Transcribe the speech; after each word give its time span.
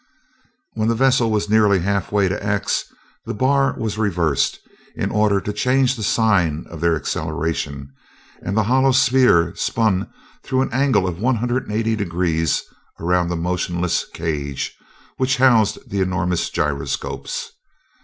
When 0.73 0.87
the 0.87 0.95
vessel 0.95 1.29
was 1.29 1.47
nearly 1.47 1.77
half 1.81 2.11
way 2.11 2.27
to 2.27 2.43
"X," 2.43 2.85
the 3.27 3.35
bar 3.35 3.75
was 3.77 3.99
reversed 3.99 4.57
in 4.95 5.11
order 5.11 5.39
to 5.39 5.53
change 5.53 5.95
the 5.95 6.01
sign 6.01 6.65
of 6.71 6.81
their 6.81 6.95
acceleration, 6.95 7.93
and 8.41 8.57
the 8.57 8.63
hollow 8.63 8.93
sphere 8.93 9.53
spun 9.55 10.11
through 10.41 10.63
an 10.63 10.73
angle 10.73 11.05
of 11.07 11.19
one 11.19 11.35
hundred 11.35 11.67
and 11.67 11.73
eighty 11.77 11.95
degrees 11.95 12.63
around 12.99 13.27
the 13.29 13.35
motionless 13.35 14.03
cage 14.11 14.75
which 15.17 15.37
housed 15.37 15.77
the 15.87 16.01
enormous 16.01 16.49
gyroscopes. 16.49 17.51